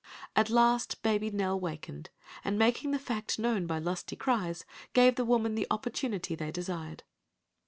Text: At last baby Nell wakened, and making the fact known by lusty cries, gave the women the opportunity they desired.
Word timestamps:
At 0.35 0.49
last 0.49 1.03
baby 1.03 1.29
Nell 1.29 1.59
wakened, 1.59 2.09
and 2.43 2.57
making 2.57 2.89
the 2.89 2.97
fact 2.97 3.37
known 3.37 3.67
by 3.67 3.77
lusty 3.77 4.15
cries, 4.15 4.65
gave 4.93 5.13
the 5.13 5.23
women 5.25 5.53
the 5.53 5.67
opportunity 5.69 6.33
they 6.33 6.49
desired. 6.49 7.03